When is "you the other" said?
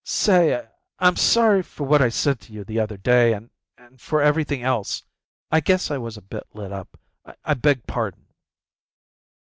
2.53-2.97